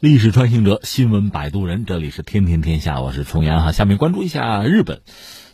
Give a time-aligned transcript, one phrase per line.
[0.00, 3.70] 历史穿行者，新闻摆渡人，这里是天天天下，我是重阳哈。
[3.70, 5.02] 下面关注一下日本，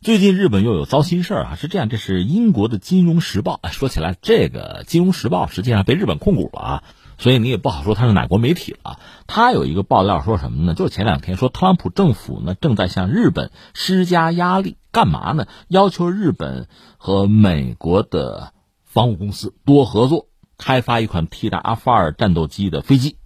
[0.03, 3.59] 最近日本又有糟心事儿啊，是这样，这是英国的《金融时报》。
[3.73, 6.85] 说起来，这个《金融时报》实际上被日本控股了啊，
[7.19, 9.01] 所以你也不好说它是哪国媒体了。
[9.27, 10.75] 它有一个爆料说什么呢？
[10.75, 15.49] 就是前两天说特朗普政府呢正在向日本施加压力，干嘛呢？
[15.67, 16.69] 要求日本
[16.99, 18.53] 和美国的
[18.85, 23.17] 防务公司多合作，开发一款替代阿法尔战斗机的飞机。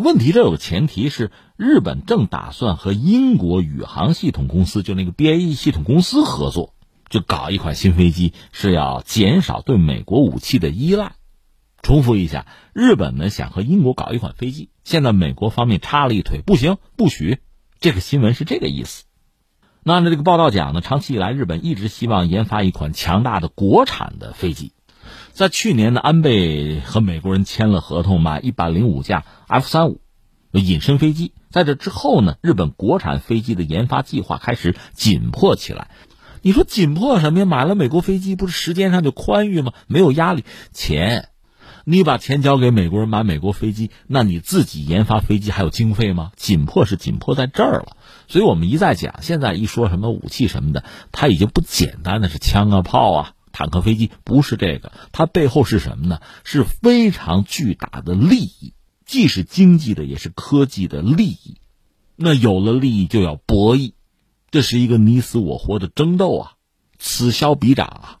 [0.00, 6.72] 问题这有个前提是，日本正打算和英国宇航系统公司，就那个 BAE 系统公司合作，
[7.10, 11.16] 就搞一款新飞机，是要减少对美国武器的依赖。
[11.82, 17.36] 重复一下，日本呢想和英国搞一款飞机，现在美国方面插了一腿，不行，不许。
[17.78, 19.04] 这个新闻是这个意思。
[19.82, 24.72] 那按照这个报道讲呢，长期以来日本一直希望研发一款强大的国产的飞机。
[25.32, 30.00] 在去年呢，安倍和美国人签了合同，买一百零五架 F 三五
[30.52, 31.32] 隐身飞机。
[31.50, 35.88] 在这之后呢，日本国产飞机的研发计划开始紧迫起来。
[36.42, 37.44] 你说紧迫什么呀？
[37.44, 39.72] 买了美国飞机，不是时间上就宽裕吗？
[39.86, 41.28] 没有压力，钱，
[41.84, 46.30] 你把钱交给美国人买美国飞机，那你自己研发飞机还有经费吗？
[46.36, 47.96] 紧迫是紧迫在这儿了。
[48.26, 53.32] 所以我们一再讲，现在一说什么武器什么的，它已经不简单的是枪啊炮啊。
[53.60, 56.22] 坦克、飞机不是这个，它背后是什么呢？
[56.44, 58.72] 是非常巨大的利益，
[59.04, 61.58] 既是经济的，也是科技的利益。
[62.16, 63.92] 那有了利益就要博弈，
[64.50, 66.52] 这是一个你死我活的争斗啊，
[66.98, 68.18] 此消彼长啊。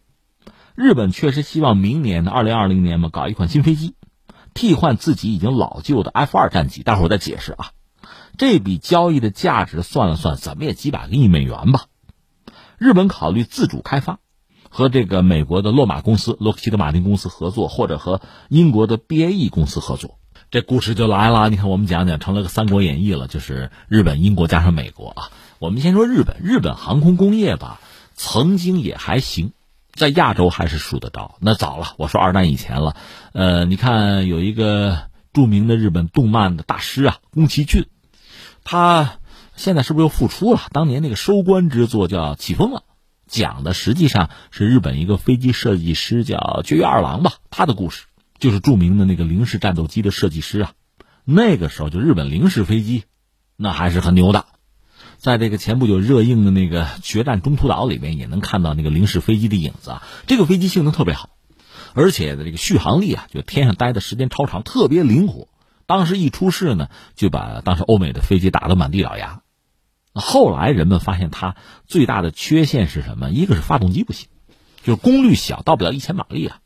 [0.74, 3.94] 日本确实希望明年的二零二零年嘛，搞一款新飞机，
[4.52, 6.82] 替换自己已经老旧的 F 二战机。
[6.82, 7.72] 待会儿再解释啊，
[8.36, 11.86] 这笔交易的价值算了算，怎么也几百个亿美元吧。
[12.76, 14.18] 日本考虑自主开发。
[14.70, 20.18] 和这个美国的洛马公司、洛克希德马丁公司合作，或者和英国的 BAE 公司合作，
[20.50, 21.50] 这故事就来了。
[21.50, 25.30] 你看，我们讲讲成了个《三国演义》了，就是日本、英国加上美国啊。
[25.58, 27.80] 我们先说日本，日本航空工业吧，
[28.14, 29.52] 曾经也还行，
[29.92, 31.34] 在亚洲还是数得着。
[31.40, 32.94] 那早了，我说二战以前了。
[33.32, 34.98] 呃，你看有一个
[35.32, 37.86] 著名的日本动漫的大师啊，宫崎骏，
[38.62, 39.18] 他
[39.56, 40.60] 现在是不是又复出了？
[40.70, 42.84] 当年那个收官之作叫《起风了》。
[43.30, 48.04] 讲的实际上是日本一个飞机设计师叫绝月二郎吧，他的故事
[48.38, 50.72] 就是著名的那个零式战斗机的设计师啊。
[51.24, 53.04] 那个时候就日本零式飞机，
[53.56, 54.46] 那还是很牛的。
[55.16, 60.02] 在这个前不久热映的那个《决战中途岛》里面，也能看到那个零式飞机的影子啊。
[60.26, 61.28] 这个飞机性能特别好，
[61.94, 65.48] 而且的这个续航力啊，就天上待的时间超长，特别灵活。
[65.86, 69.42] 当时一出事呢，就把当时欧美的飞机打得满地找牙。
[70.12, 71.56] 后来人们发现它
[71.86, 73.30] 最大的缺陷是什么？
[73.30, 74.28] 一个是发动机不行，
[74.82, 76.60] 就是功率小，到不了一千马力啊。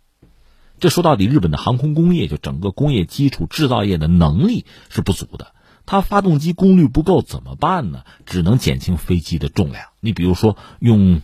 [0.81, 5.55] 这说到底，日本的航空工业就整个工业基础制造业的能力是不足的。
[5.87, 8.05] 它发动机功率不够怎么办呢？
[8.25, 9.85] 只能减轻飞机的重量。
[10.01, 11.21] 你比如说用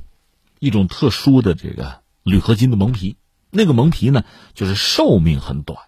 [0.58, 3.16] 一种特殊的这个铝合金的蒙皮，
[3.50, 5.78] 那个蒙皮呢就是寿命很短。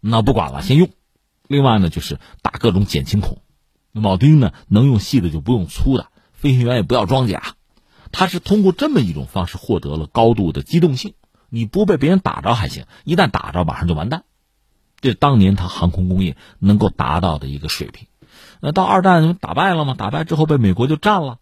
[0.00, 0.88] 那不管了，先用。
[1.48, 3.42] 另外呢就是打各种减轻孔。
[3.98, 7.54] 铆钉呢，能用细的就不用粗的，飞行员也不要装甲，
[8.12, 11.14] 他是通过这么一种方式获得了高度的机动性。
[11.50, 14.24] 你不被别人打着还行，一旦打着马上就完蛋。
[15.00, 18.06] 这当年他航空工业能够达到的一个水平。
[18.60, 19.94] 那到二战打败了吗？
[19.96, 21.38] 打败之后被美国就占了，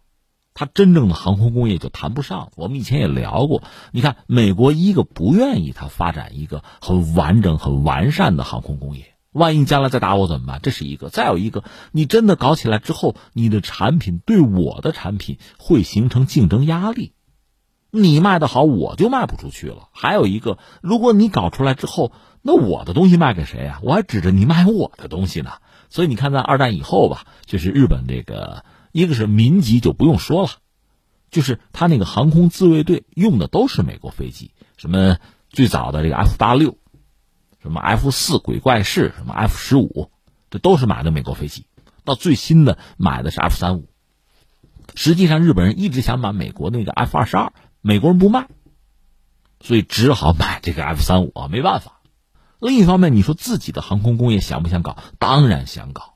[0.55, 2.53] 他真正的航空工业就谈不上。
[2.55, 9.16] 我们以前也聊过，你看美国一个不愿意他发展一个很完整、很完善的航空工业。
[9.37, 10.61] 万一将来再打我怎么办？
[10.63, 11.11] 这是一个。
[11.11, 17.13] 再有一个，你真的搞起来之后，你的产品对我的产品会形成竞争压力。
[17.91, 19.89] 你卖的好，我就卖不出去了。
[19.93, 23.79] 还有一个，如果你搞出来之后，那我的东西卖给谁啊？
[23.83, 25.53] 我还指着你卖我的东西呢。
[25.89, 30.49] 所以你看，在二战以后吧，就是日本这个，一个是民级就不用说了，
[31.31, 36.77] 就是他那个航空自卫队用的都是美国飞机，什么最早的这个 F 八六。
[37.67, 40.13] 什么 F 四鬼怪式，什么 F 十五，
[40.51, 41.67] 这都是买的美国飞机。
[42.05, 43.89] 到最新的买的是 F 三五。
[44.95, 48.47] 实际上，日本人一直想买美国那个 F 二十二，美国人不卖，
[49.61, 52.01] 所以只好买这个 F 三五啊，没办法。
[52.61, 54.97] 另一方面，你说自己的航空工业想不想搞？
[55.19, 56.15] 当然想搞。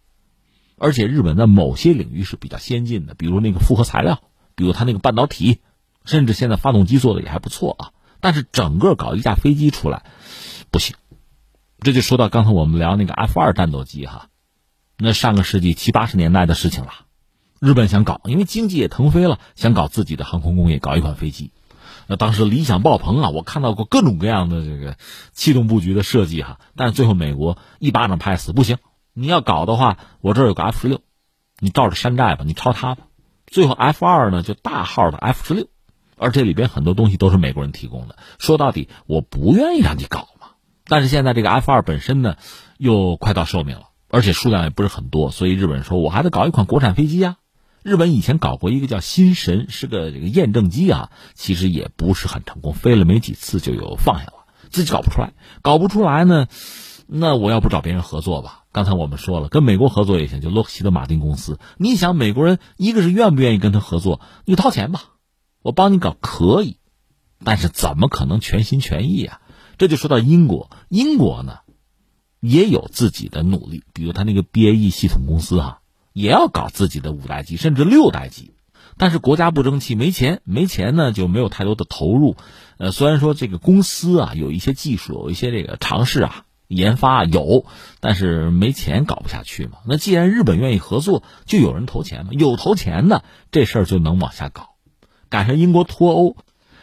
[0.78, 4.22] 而且日本在某些领域是比较先进的，比如那个复合材料，
[4.54, 5.58] 比如它那个半导体，
[6.04, 7.90] 甚至现在发动机做的也还不错啊。
[8.20, 10.04] 但是整个搞一架飞机出来，
[10.70, 10.94] 不行。
[11.82, 14.28] 这就说到刚才我们聊那个 F 二战斗机哈，
[14.98, 16.92] 那上个世纪七八十年代的事情了。
[17.58, 21.52] 日本想搞，因为经济也腾飞了，想搞自己的航空工业，搞一款飞机。
[22.06, 24.98] 那当时理想爆棚啊，我看到过各种各样的这个
[25.32, 26.60] 气动布局的设计哈。
[26.76, 28.76] 但是最后美国一巴掌拍死，不行，
[29.14, 31.00] 你要搞的话，我这儿有个 F 十六，
[31.60, 33.04] 你照着山寨吧，你抄它吧。
[33.46, 35.68] 最后 F 二呢，就大号的 F 十六，
[36.18, 38.18] 而这里边很多东西都是美国人提供的。
[38.38, 40.28] 说到底，我不愿意让你搞。
[40.90, 42.34] 但是现在这个 F 二本身呢，
[42.76, 47.36] 又快到寿命了，而且数量也不是很多，所以日本人说我还得搞一款国产飞机啊。
[47.84, 54.32] 日本以前搞过一个叫新神，是个这个验证机啊，其实也不是很成功，飞了没几次就有放下了，
[54.68, 55.32] 自己搞不出来，
[55.62, 56.48] 搞不出来呢，
[57.06, 58.64] 那我要不找别人合作吧。
[58.72, 61.60] 刚才我们说了，跟美国合作也行，就洛克希德马丁公司。
[61.78, 64.20] 你想，美国人一个是愿不愿意跟他合作？
[64.44, 65.02] 你掏钱吧，
[65.62, 66.78] 我帮你搞可以，
[67.44, 69.40] 但是怎么可能全心全意啊？
[69.80, 71.60] 这就说到英国，英国呢
[72.38, 75.80] 也有自己的努力，比如他那个 BAE 系统公司哈，
[76.12, 78.52] 也要搞自己的五代机甚至六代机，
[78.98, 82.36] 但是国家不争气，没钱，没钱呢就没有太多的投入。
[82.76, 86.44] 呃，虽然说这个公司啊有一些技术，有一些这个尝试啊。
[86.68, 87.64] 研发有，
[87.98, 89.78] 但是没钱搞不下去嘛。
[89.88, 92.32] 那既然日本愿意合作，就有人投钱嘛。
[92.32, 94.76] 有投钱的，这事儿就能往下搞。
[95.28, 96.36] 赶上英国脱欧，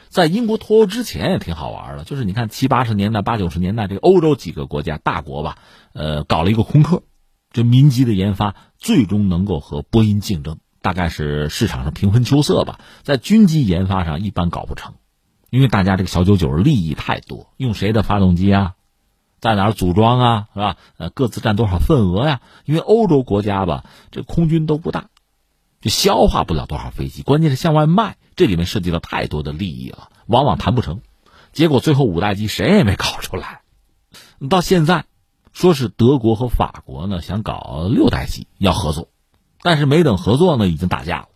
[0.09, 5.57] 在英国脱欧之前也挺好玩的，就是你看七八十年代、八九十年代，这个欧洲几个国家大国吧，
[5.94, 7.04] 呃，搞了一个空客，
[7.51, 12.80] 这民机的研发最终能够和波音竞争，大概是市场上平分秋色吧。
[13.04, 14.95] 在军机研发上一般搞不成，
[15.50, 18.74] 因为大家这个小九九利益太多，用谁的发动机啊？
[19.39, 20.77] 在哪组装啊，是吧？
[20.98, 22.42] 呃，各自占多少份额呀？
[22.65, 25.09] 因为欧洲国家吧，这空军都不大，
[25.81, 27.21] 就消化不了多少飞机。
[27.21, 31.01] 关键是向外卖，这里面涉及到太多的利益了，往往谈不成。
[31.53, 33.62] 结果最后五代机谁也没搞出来。
[34.50, 35.06] 到现在，
[35.53, 39.09] 说是德国和法国呢想搞六代机要合作，
[39.62, 41.27] 但是没等合作呢，已经打架了。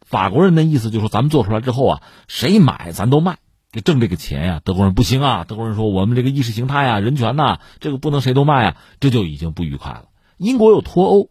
[0.00, 3.38] 法国人的意思就是说，咱们做出来之后啊，谁买咱都卖。
[3.72, 5.44] 就挣这个钱呀，德国人不行啊！
[5.48, 10.08] 德国人说我们这个意识形态啊、人权呐，这个不能谁都卖啊，这就已经不愉快了。
[10.36, 11.30] 英国又脱欧，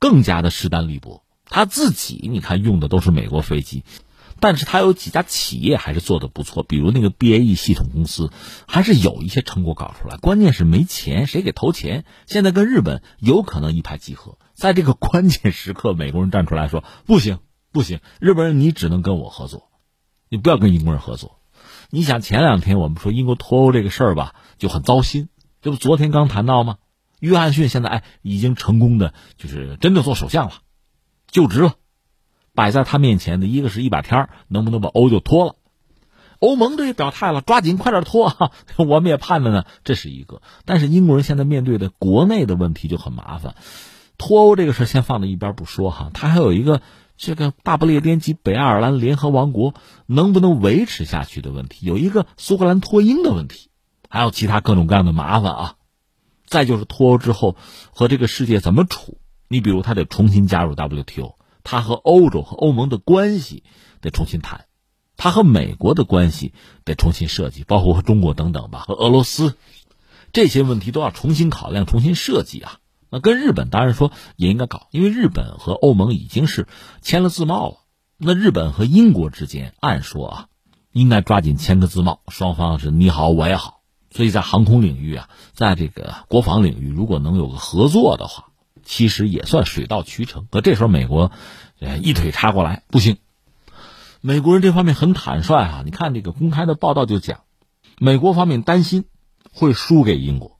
[0.00, 1.22] 更加的势单力薄。
[1.48, 3.84] 他自己你看用的都是美国飞机，
[4.40, 8.30] 但是他有几家企业还是做的不错，比如那个 BAE 系统公司，
[8.66, 10.16] 还是有一些成果搞出来。
[10.16, 12.04] 关键是没钱，谁给投钱？
[12.26, 17.38] 现在跟日本有可能一拍即合，在这个 关键时刻，美国人站出来说不行
[17.72, 19.70] 不行，日本人你只能跟我合作，
[20.28, 21.38] 你不要跟英国人合作。
[21.90, 25.28] 你想前两天我们说英国脱欧这个事儿吧，就很糟心。
[25.62, 26.78] 这不昨天刚谈到吗？
[27.20, 30.52] 约翰逊现在哎已经成功的就是真的做首相了，
[31.28, 31.74] 就职了。
[32.54, 35.56] 摆在他面前的一个是一百天能不能把欧就脱了？
[36.38, 38.52] 欧盟这也表态了，抓紧快点脱啊！
[38.76, 39.64] 我们也盼着呢。
[39.84, 43.54] 这是一个，但是英国人现在面对的国内的问题就很麻烦。
[44.18, 46.82] 脱欧这个事先放在一边不说哈，他还有一个。
[47.18, 49.72] 这个大不列颠及北爱尔兰联合王国
[50.04, 53.70] 能不能维持下去的问题，有一个苏格兰脱英的问题，
[54.10, 55.74] 还有其他各种各样的麻烦啊。
[56.44, 57.56] 再就是脱欧之后
[57.90, 59.16] 和这个世界怎么处？
[59.48, 63.62] 你比如他得重新加入 WTO，他和欧洲和欧盟的关系
[64.00, 64.66] 得重新谈，
[65.16, 66.52] 他和美国的关系
[66.84, 69.56] 得重新设计，包括和中国等等吧，和俄罗斯
[70.32, 72.78] 这些问题都要重新考量、重新设计啊。
[73.08, 76.66] 那跟日本当然说也应该搞，因为日本和欧盟已经是
[77.00, 77.76] 签了自贸了。
[78.18, 80.46] 那日本和英国之间，按说啊，
[80.90, 83.82] 应该抓紧签个自贸，双方是你好我也好。
[84.10, 88.48] 所以在航空领域啊，在这个国防领域，如果能有个合作的话，
[88.84, 90.46] 其实也算水到渠成。
[90.50, 91.32] 可这时候美国，
[91.80, 93.18] 呃，一腿插过来不行。
[94.20, 97.40] 美国人这方面很坦率啊，你看这个公开的报道就讲，
[97.98, 99.04] 美国方面担心
[99.52, 100.58] 会输给英国。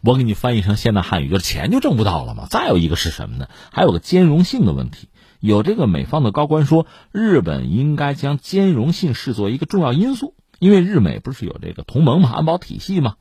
[0.00, 2.46] 我给你翻译成现代汉语，就是钱就挣不到了嘛。
[2.48, 3.48] 再有一个是什么呢？
[3.72, 5.08] 还有个兼容性的问题。
[5.40, 13.16] 有这个美方的高官说，日本应该将兼容性视作一个重要因素，因为日美不是有这个同盟嘛，安保体系嘛。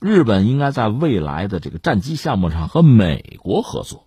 [0.00, 4.06] 日本应该在未来的这个战机项目上和美国合作，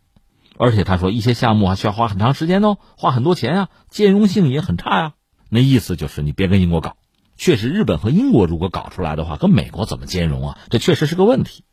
[0.58, 5.14] 而且他说一些项目还需要花很长时间哦，花很多钱啊，兼容性也很差呀。
[5.50, 6.96] 那意思就是你别跟英国搞。
[7.36, 10.58] 确实，日本和英国如果搞出来的话，跟美国怎么兼容啊？
[10.70, 11.66] 这确实是个问题。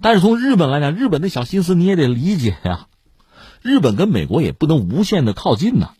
[0.00, 2.86] 但是从日本来讲，日本的小心思你也得理解呀。
[3.62, 5.94] 日本跟美国也不能无限的靠近呐。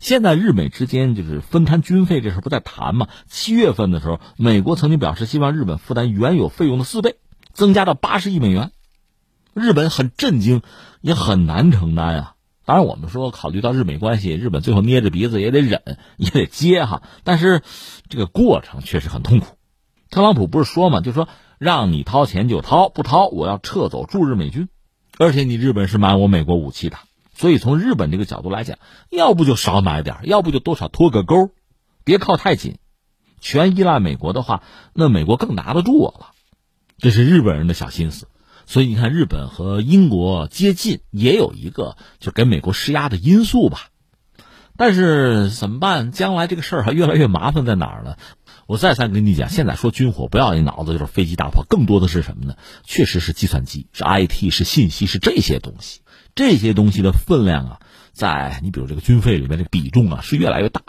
[0.00, 3.08] 现在日美之间就是分摊军费这事不在谈吗？
[3.28, 7.16] 七月份的时候，美国曾经表示希望日本负担原有费用的四倍，
[7.52, 8.72] 增加到八十亿美元。
[9.54, 10.62] 日本很震惊，
[11.00, 12.34] 也很难承担啊。
[12.64, 15.82] 当然，我们说考虑到日美关系，日本最后捏着鼻子也得忍，
[16.16, 17.02] 也得接哈。
[17.24, 17.62] 但是
[18.08, 19.56] 这个过程确实很痛苦。
[20.10, 21.28] 特朗普不是说嘛，就说。
[21.58, 24.68] 让你掏钱就掏，不掏我要撤走驻日美军，
[25.18, 26.98] 而且你日本是买我美国武器的，
[27.38, 28.78] 所以从日本这个角度来讲，
[29.10, 31.52] 要不就少买点，要不就多少脱个钩，
[32.02, 32.78] 别靠太紧，
[33.40, 36.32] 全依赖美国的话，那美国更拿得住我了。
[36.98, 38.26] 这是日本人的小心思。
[38.66, 43.90] 所以你看，日本和英国接近，也有一个就给美国施压的因素吧。
[44.76, 46.10] 但是怎么办？
[46.10, 48.16] 将来这个事儿还越来越麻烦在哪儿呢？
[48.66, 52.56] 我再三跟你讲，现在说军火，不要一脑子就是飞机大炮，更多的是什么呢？
[52.84, 56.00] 确实是计算机，是 IT，是信息，是这些东西。
[56.38, 57.80] 这些东西的分量啊，
[58.12, 60.82] 在你比如这个军费里面，的比重啊是越来越大。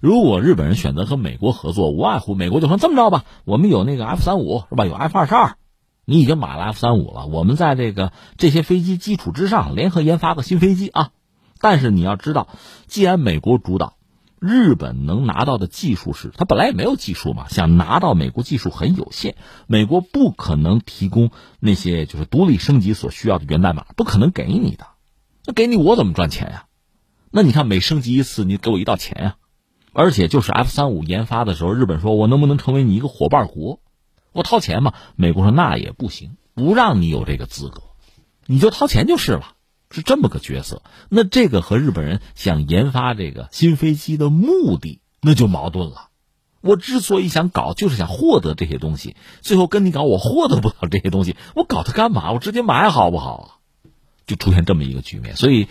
[0.00, 4.86] 如果日本人选择和美国合作，无外乎美国就说这么着吧，我们有那个 F 三五是吧？
[4.86, 5.56] 有 F 二十二。
[6.04, 11.10] 你已经买了 F 三五了，我们在这个这些飞机基础之上联合研发个新飞机啊！
[11.60, 12.46] 但是你要知道，
[12.86, 13.94] 既然美国主导，
[14.40, 21.30] 日本能拿到的技术是，它本来也没有技术嘛，想拿到美国技术很有限，美国不可能提供
[21.60, 24.86] 那些就是独立升级所需要的源代码，不可能给你的，
[25.44, 26.64] 那给你我怎么赚钱呀？
[27.30, 29.36] 那你看每升级一次，你给我一道钱呀！
[29.92, 33.80] 而且就是 F 三五研发的时候，日本说我能不能成为你一个伙伴国？
[34.32, 37.82] 我掏钱嘛，美国说那也不行，不让你有这个资格，
[38.46, 39.54] 你就掏钱就是了，
[39.90, 40.82] 是这么个角色。
[41.08, 46.08] 那这个和日本人想研发这个新飞机的目的那就矛盾了。
[46.60, 52.32] 我之所以想搞，就是想获得这些东西，最后跟你搞，我获得不了这些东西，我搞它干嘛？
[52.32, 53.60] 我直接买好不好？
[54.26, 55.36] 就出现这么一个局面。
[55.36, 55.68] 所以，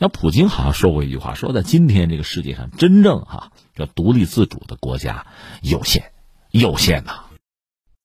[0.00, 5.26] 像普京好像说过一句话，说在今天这个世界上，真正哈叫独立自主的国家
[5.60, 6.10] 有限，
[6.50, 7.29] 有限呐。